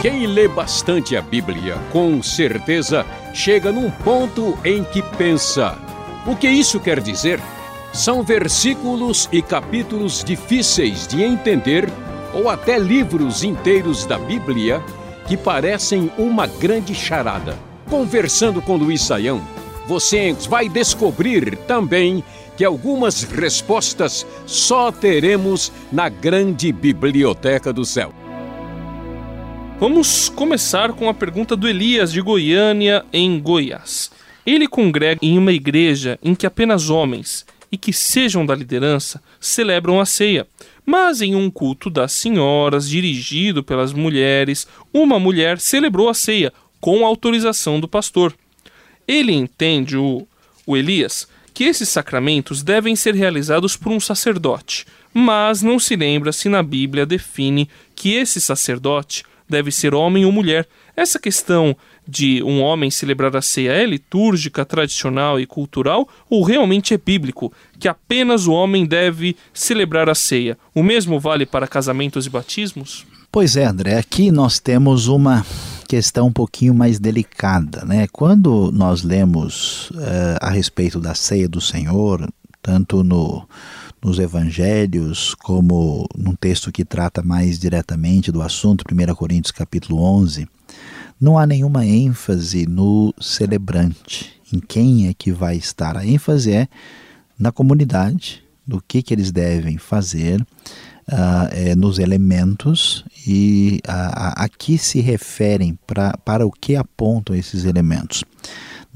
[0.00, 5.76] Quem lê bastante a Bíblia, com certeza chega num ponto em que pensa:
[6.26, 7.38] o que isso quer dizer?
[7.92, 11.86] São versículos e capítulos difíceis de entender,
[12.32, 14.82] ou até livros inteiros da Bíblia
[15.28, 17.58] que parecem uma grande charada.
[17.90, 19.42] Conversando com Luiz Saião,
[19.86, 22.24] você vai descobrir também
[22.56, 28.14] que algumas respostas só teremos na grande biblioteca do céu.
[29.78, 34.10] Vamos começar com a pergunta do Elias de Goiânia, em Goiás.
[34.46, 40.00] Ele congrega em uma igreja em que apenas homens e que sejam da liderança celebram
[40.00, 40.46] a ceia.
[40.84, 47.04] Mas em um culto das senhoras, dirigido pelas mulheres, uma mulher celebrou a ceia com
[47.04, 48.34] autorização do pastor.
[49.06, 50.26] Ele entende, o,
[50.66, 56.32] o Elias, que esses sacramentos devem ser realizados por um sacerdote, mas não se lembra
[56.32, 60.66] se na Bíblia define que esse sacerdote deve ser homem ou mulher.
[60.96, 66.94] Essa questão de um homem celebrar a ceia é litúrgica, tradicional e cultural ou realmente
[66.94, 70.56] é bíblico, que apenas o homem deve celebrar a ceia?
[70.74, 73.06] O mesmo vale para casamentos e batismos?
[73.30, 75.44] Pois é, André, aqui nós temos uma
[75.86, 78.06] questão um pouquinho mais delicada, né?
[78.10, 82.26] Quando nós lemos uh, a respeito da ceia do Senhor,
[82.62, 83.46] tanto no
[84.06, 90.46] nos evangelhos, como num texto que trata mais diretamente do assunto, 1 Coríntios capítulo 11,
[91.20, 95.96] não há nenhuma ênfase no celebrante, em quem é que vai estar.
[95.96, 96.68] A ênfase é
[97.36, 104.44] na comunidade, do que, que eles devem fazer, uh, é, nos elementos e a, a,
[104.44, 108.22] a que se referem, pra, para o que apontam esses elementos.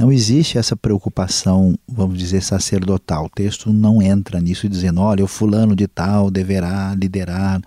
[0.01, 3.27] Não existe essa preocupação, vamos dizer, sacerdotal.
[3.27, 7.61] O texto não entra nisso dizendo, olha, o fulano de tal deverá liderar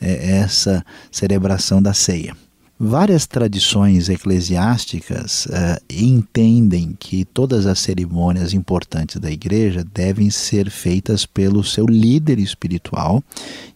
[0.00, 2.32] é, essa celebração da ceia.
[2.78, 11.26] Várias tradições eclesiásticas uh, entendem que todas as cerimônias importantes da igreja devem ser feitas
[11.26, 13.20] pelo seu líder espiritual,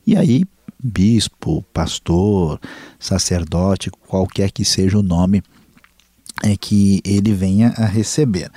[0.06, 0.44] e aí,
[0.80, 2.60] bispo, pastor,
[2.96, 5.42] sacerdote, qualquer que seja o nome
[6.42, 8.50] é que ele venha a receber.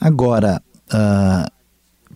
[0.00, 0.62] Agora,
[0.92, 1.58] uh,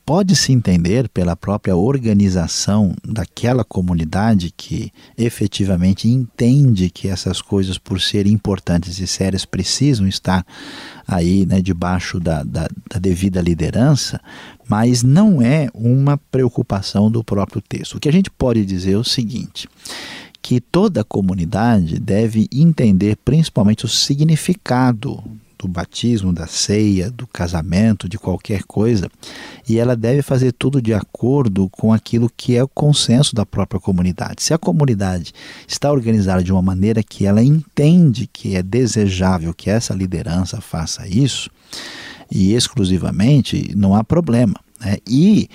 [0.05, 8.33] pode-se entender pela própria organização daquela comunidade que efetivamente entende que essas coisas, por serem
[8.33, 10.45] importantes e sérias, precisam estar
[11.07, 14.21] aí né, debaixo da, da, da devida liderança,
[14.69, 17.97] mas não é uma preocupação do próprio texto.
[17.97, 19.69] O que a gente pode dizer é o seguinte
[20.43, 25.23] que toda comunidade deve entender principalmente o significado
[25.57, 29.09] do batismo, da ceia, do casamento, de qualquer coisa,
[29.69, 33.81] e ela deve fazer tudo de acordo com aquilo que é o consenso da própria
[33.81, 34.43] comunidade.
[34.43, 35.33] Se a comunidade
[35.69, 41.07] está organizada de uma maneira que ela entende que é desejável que essa liderança faça
[41.07, 41.49] isso,
[42.29, 44.59] e exclusivamente, não há problema.
[44.81, 44.97] Né?
[45.07, 45.49] E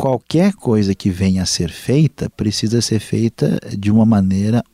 [0.00, 4.64] qualquer coisa que venha a ser feita precisa ser feita de uma maneira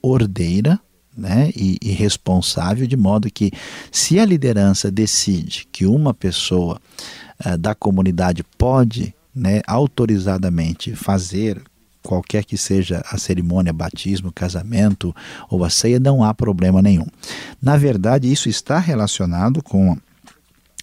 [0.00, 0.78] ordeira
[1.16, 3.50] né, e, e, responsável, de modo que,
[3.90, 6.80] se a liderança decide que uma pessoa
[7.44, 11.60] uh, da comunidade pode né, autorizadamente fazer
[12.00, 15.12] qualquer que seja a cerimônia, batismo, casamento
[15.50, 17.06] ou a ceia, não há problema nenhum.
[17.60, 19.96] Na verdade, isso está relacionado com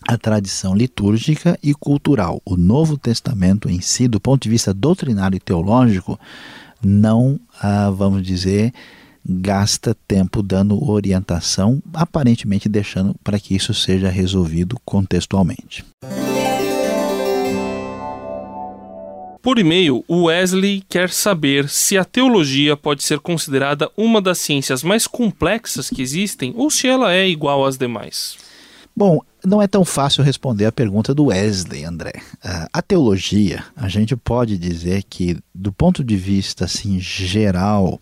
[0.08, 2.41] a tradição litúrgica e cultural.
[2.46, 6.19] O Novo Testamento em si, do ponto de vista doutrinário e teológico,
[6.81, 8.74] não, ah, vamos dizer,
[9.25, 15.86] gasta tempo dando orientação, aparentemente deixando para que isso seja resolvido contextualmente.
[19.42, 24.84] Por e-mail, o Wesley quer saber se a teologia pode ser considerada uma das ciências
[24.84, 28.38] mais complexas que existem ou se ela é igual às demais.
[28.96, 32.14] Bom, não é tão fácil responder a pergunta do Wesley, André.
[32.44, 38.00] Uh, a teologia, a gente pode dizer que, do ponto de vista assim, geral,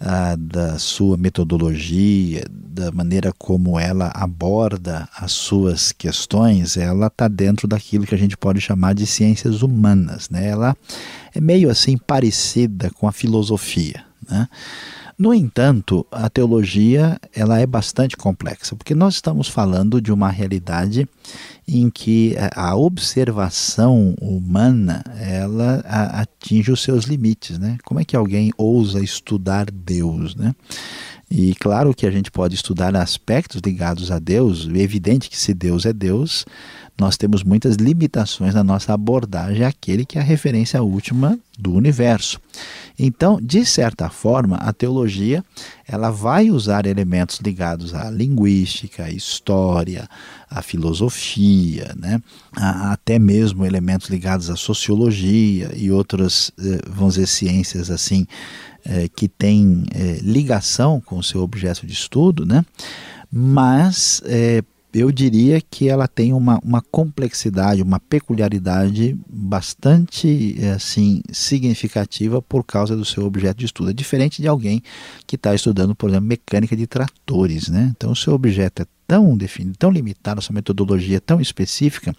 [0.00, 7.66] uh, da sua metodologia, da maneira como ela aborda as suas questões, ela está dentro
[7.66, 10.28] daquilo que a gente pode chamar de ciências humanas.
[10.28, 10.48] Né?
[10.48, 10.76] Ela
[11.34, 14.04] é meio assim parecida com a filosofia.
[14.28, 14.48] Né?
[15.18, 21.08] No entanto, a teologia ela é bastante complexa, porque nós estamos falando de uma realidade
[21.66, 27.78] em que a observação humana ela atinge os seus limites, né?
[27.82, 30.54] Como é que alguém ousa estudar Deus, né?
[31.30, 35.54] E claro que a gente pode estudar aspectos ligados a Deus, é evidente que se
[35.54, 36.44] Deus é Deus,
[36.98, 42.40] nós temos muitas limitações na nossa abordagem àquele que é a referência última do universo.
[42.98, 45.44] Então, de certa forma, a teologia
[45.86, 50.08] ela vai usar elementos ligados à linguística, à história,
[50.50, 52.20] à filosofia, né?
[52.52, 58.26] A, até mesmo elementos ligados à sociologia e outras, eh, vamos dizer, ciências assim,
[58.84, 62.64] eh, que têm eh, ligação com o seu objeto de estudo, né?
[63.30, 64.22] mas
[64.92, 72.96] eu diria que ela tem uma, uma complexidade, uma peculiaridade bastante assim significativa por causa
[72.96, 73.90] do seu objeto de estudo.
[73.90, 74.82] É diferente de alguém
[75.26, 77.68] que está estudando, por exemplo, mecânica de tratores.
[77.68, 77.92] Né?
[77.96, 82.14] Então, o seu objeto é tão definido, tão limitado, sua metodologia é tão específica,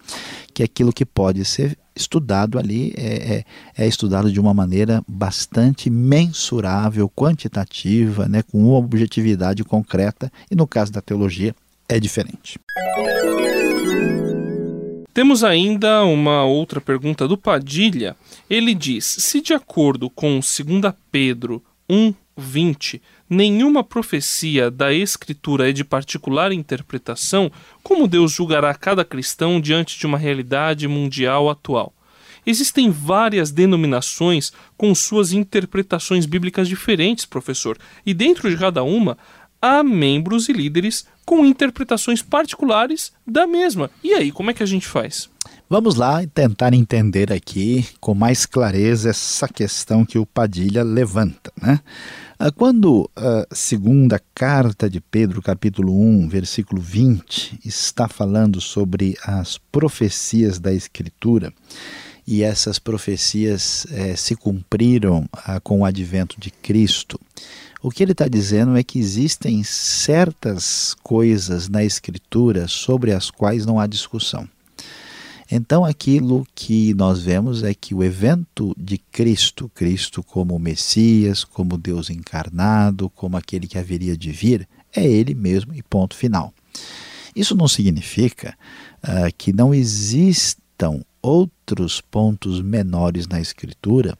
[0.54, 3.44] que aquilo que pode ser estudado ali é, é,
[3.76, 10.66] é, estudado de uma maneira bastante mensurável, quantitativa, né, com uma objetividade concreta, e no
[10.66, 11.54] caso da teologia,
[11.88, 12.60] é diferente.
[15.14, 18.14] Temos ainda uma outra pergunta do Padilha.
[18.48, 25.82] Ele diz: se de acordo com 2 Pedro 1:20, nenhuma profecia da Escritura é de
[25.82, 27.50] particular interpretação,
[27.82, 31.92] como Deus julgará cada cristão diante de uma realidade mundial atual?
[32.46, 37.76] Existem várias denominações com suas interpretações bíblicas diferentes, professor,
[38.06, 39.18] e dentro de cada uma
[39.60, 43.90] há membros e líderes com interpretações particulares da mesma.
[44.02, 45.28] E aí, como é que a gente faz?
[45.68, 51.52] Vamos lá tentar entender aqui com mais clareza essa questão que o Padilha levanta.
[51.60, 51.80] Né?
[52.38, 59.58] Ah, quando a segunda carta de Pedro, capítulo 1, versículo 20, está falando sobre as
[59.58, 61.52] profecias da Escritura,
[62.26, 67.18] e essas profecias eh, se cumpriram ah, com o advento de Cristo,
[67.82, 73.64] o que ele está dizendo é que existem certas coisas na Escritura sobre as quais
[73.64, 74.48] não há discussão.
[75.50, 81.78] Então, aquilo que nós vemos é que o evento de Cristo, Cristo como Messias, como
[81.78, 86.52] Deus encarnado, como aquele que haveria de vir, é Ele mesmo e ponto final.
[87.34, 88.54] Isso não significa
[89.02, 94.18] uh, que não existam outros pontos menores na Escritura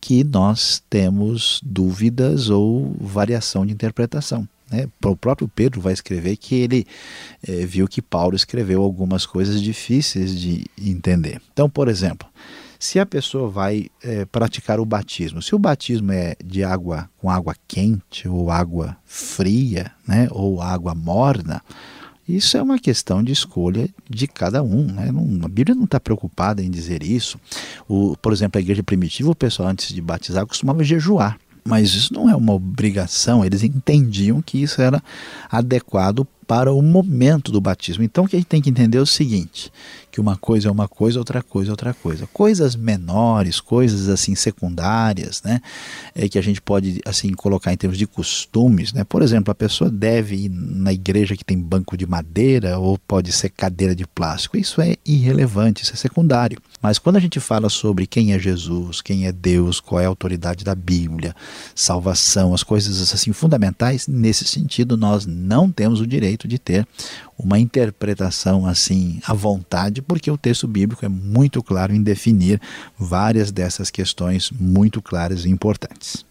[0.00, 4.48] que nós temos dúvidas ou variação de interpretação.
[4.70, 4.88] Né?
[5.04, 6.86] O próprio Pedro vai escrever que ele
[7.46, 11.40] é, viu que Paulo escreveu algumas coisas difíceis de entender.
[11.52, 12.28] Então, por exemplo,
[12.78, 17.30] se a pessoa vai é, praticar o batismo, se o batismo é de água com
[17.30, 21.62] água quente ou água fria, né, ou água morna,
[22.28, 24.84] isso é uma questão de escolha de cada um.
[24.84, 25.12] Né?
[25.12, 27.38] Não, a Bíblia não está preocupada em dizer isso.
[27.88, 31.38] O, por exemplo, a igreja primitiva, o pessoal antes de batizar costumava jejuar.
[31.66, 35.02] Mas isso não é uma obrigação, eles entendiam que isso era
[35.50, 38.04] adequado para o momento do batismo.
[38.04, 39.72] Então o que a gente tem que entender é o seguinte:
[40.10, 42.26] que uma coisa é uma coisa, outra coisa é outra coisa.
[42.32, 45.60] Coisas menores, coisas assim secundárias, né,
[46.14, 49.04] é que a gente pode assim colocar em termos de costumes, né?
[49.04, 53.32] Por exemplo, a pessoa deve ir na igreja que tem banco de madeira ou pode
[53.32, 54.56] ser cadeira de plástico.
[54.56, 56.58] Isso é irrelevante, isso é secundário.
[56.80, 60.08] Mas quando a gente fala sobre quem é Jesus, quem é Deus, qual é a
[60.08, 61.34] autoridade da Bíblia,
[61.74, 66.86] salvação, as coisas assim fundamentais, nesse sentido nós não temos o direito de ter
[67.38, 72.60] uma interpretação assim à vontade, porque o texto bíblico é muito claro em definir
[72.98, 76.24] várias dessas questões muito claras e importantes.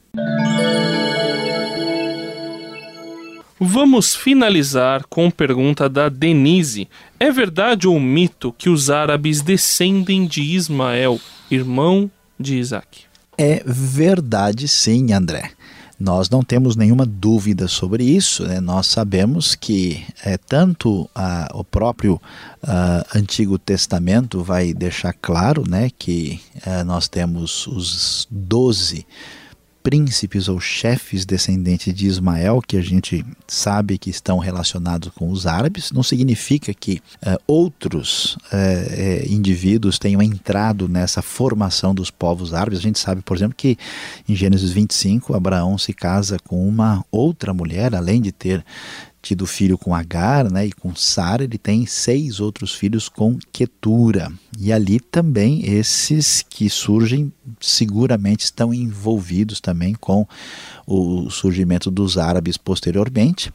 [3.68, 6.88] Vamos finalizar com pergunta da Denise.
[7.20, 11.20] É verdade ou mito que os árabes descendem de Ismael,
[11.50, 13.06] irmão de Isaac?
[13.36, 15.50] É verdade, sim, André.
[16.00, 18.44] Nós não temos nenhuma dúvida sobre isso.
[18.44, 18.60] Né?
[18.60, 21.10] Nós sabemos que é, tanto
[21.52, 22.22] o próprio
[22.62, 29.08] a, Antigo Testamento vai deixar claro né, que é, nós temos os doze
[29.86, 35.46] príncipes ou chefes descendentes de Ismael, que a gente sabe que estão relacionados com os
[35.46, 42.80] árabes, não significa que uh, outros uh, indivíduos tenham entrado nessa formação dos povos árabes.
[42.80, 43.78] A gente sabe, por exemplo, que
[44.28, 48.66] em Gênesis 25, Abraão se casa com uma outra mulher, além de ter
[49.26, 54.32] tido filho com Agar né, e com Sara, ele tem seis outros filhos com Ketura.
[54.60, 60.28] E ali também esses que surgem seguramente estão envolvidos também com
[60.86, 63.52] o surgimento dos árabes posteriormente.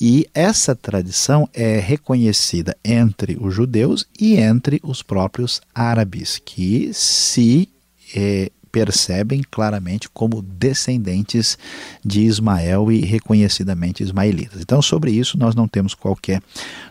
[0.00, 7.68] E essa tradição é reconhecida entre os judeus e entre os próprios árabes, que se
[8.16, 11.58] eh, percebem claramente como descendentes
[12.02, 14.62] de Ismael e reconhecidamente ismaelitas.
[14.62, 16.42] Então, sobre isso, nós não temos qualquer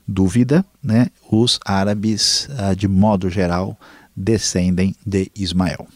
[0.08, 1.08] dúvida, né?
[1.30, 3.78] Os árabes, ah, de modo geral,
[4.16, 5.88] descendem de Ismael.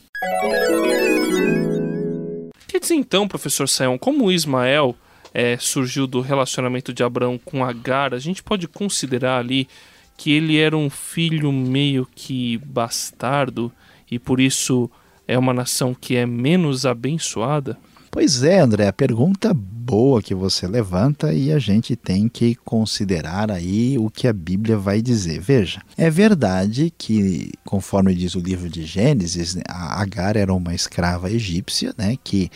[2.85, 4.95] dizer então, professor Sayão, como Ismael
[5.33, 9.67] é, surgiu do relacionamento de Abraão com Agar, a gente pode considerar ali
[10.15, 13.71] que ele era um filho meio que bastardo
[14.09, 14.89] e por isso
[15.27, 17.77] é uma nação que é menos abençoada?
[18.15, 23.51] Pois é, André, a pergunta boa que você levanta e a gente tem que considerar
[23.51, 25.39] aí o que a Bíblia vai dizer.
[25.41, 31.29] Veja, é verdade que, conforme diz o livro de Gênesis, a Agar era uma escrava
[31.29, 32.49] egípcia, né, que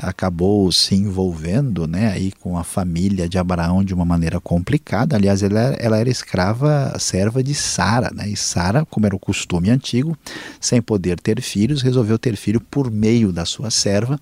[0.00, 5.16] acabou se envolvendo né, aí com a família de Abraão de uma maneira complicada.
[5.16, 8.10] Aliás, ela, ela era escrava, serva de Sara.
[8.14, 8.28] Né?
[8.30, 10.16] E Sara, como era o costume antigo,
[10.60, 14.18] sem poder ter filhos, resolveu ter filho por meio da sua serva.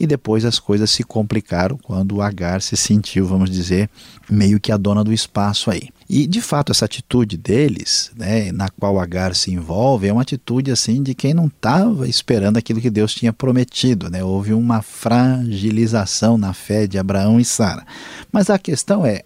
[0.00, 3.88] E depois as coisas se complicaram quando Agar se sentiu, vamos dizer,
[4.30, 5.88] meio que a dona do espaço aí.
[6.08, 10.70] E de fato essa atitude deles, né, na qual Agar se envolve, é uma atitude
[10.70, 14.24] assim de quem não estava esperando aquilo que Deus tinha prometido, né?
[14.24, 17.86] Houve uma fragilização na fé de Abraão e Sara.
[18.32, 19.22] Mas a questão é,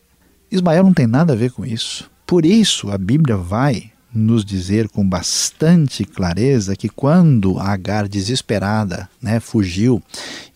[0.51, 2.11] Ismael não tem nada a ver com isso.
[2.27, 9.41] Por isso a Bíblia vai nos dizer com bastante clareza que quando Agar desesperada, né,
[9.41, 10.03] fugiu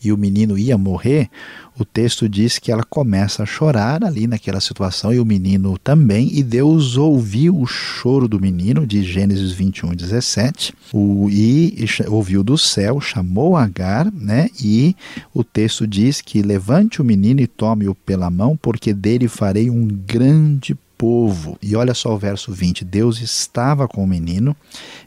[0.02, 1.30] e o menino ia morrer,
[1.78, 6.30] o texto diz que ela começa a chorar ali naquela situação e o menino também,
[6.32, 12.56] e Deus ouviu o choro do menino, de Gênesis 21, 17, o, e ouviu do
[12.56, 14.96] céu, chamou Agar, né, e
[15.34, 19.86] o texto diz que levante o menino e tome-o pela mão, porque dele farei um
[19.86, 21.58] grande povo.
[21.62, 24.56] E olha só o verso 20: Deus estava com o menino,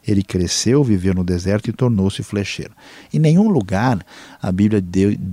[0.06, 2.72] ele cresceu, viveu no deserto e tornou-se flecheiro.
[3.12, 4.04] Em nenhum lugar
[4.40, 4.82] a Bíblia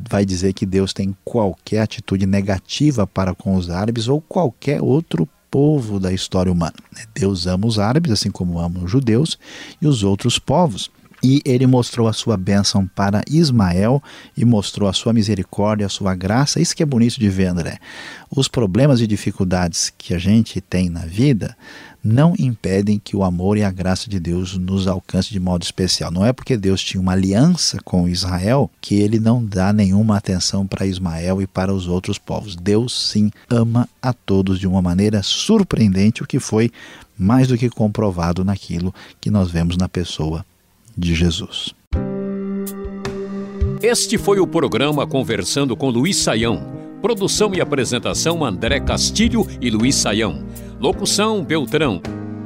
[0.09, 5.27] vai dizer que Deus tem qualquer atitude negativa para com os árabes ou qualquer outro
[5.49, 6.75] povo da história humana.
[7.13, 9.39] Deus ama os árabes, assim como ama os judeus
[9.81, 10.91] e os outros povos.
[11.23, 14.01] E ele mostrou a sua bênção para Ismael
[14.35, 16.59] e mostrou a sua misericórdia, a sua graça.
[16.59, 17.79] Isso que é bonito de ver, André.
[18.29, 21.57] Os problemas e dificuldades que a gente tem na vida
[22.03, 26.11] não impedem que o amor e a graça de Deus nos alcance de modo especial.
[26.11, 30.65] Não é porque Deus tinha uma aliança com Israel que ele não dá nenhuma atenção
[30.67, 32.55] para Ismael e para os outros povos.
[32.55, 36.71] Deus sim ama a todos de uma maneira surpreendente, o que foi
[37.17, 40.45] mais do que comprovado naquilo que nós vemos na pessoa
[40.97, 41.75] de Jesus.
[43.81, 46.75] Este foi o programa Conversando com Luiz Saião.
[47.01, 50.43] Produção e apresentação André Castilho e Luiz Saião.
[50.79, 52.01] Locução Beltrão.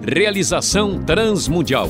[0.06, 1.90] Realização Transmundial.